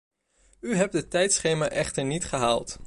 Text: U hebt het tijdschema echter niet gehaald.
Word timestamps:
U 0.59 0.75
hebt 0.75 0.93
het 0.93 1.09
tijdschema 1.09 1.69
echter 1.69 2.03
niet 2.05 2.25
gehaald. 2.25 2.79